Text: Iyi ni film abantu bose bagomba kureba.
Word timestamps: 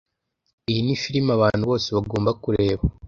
Iyi 0.69 0.81
ni 0.85 0.95
film 1.03 1.25
abantu 1.37 1.63
bose 1.69 1.87
bagomba 1.95 2.31
kureba. 2.43 2.83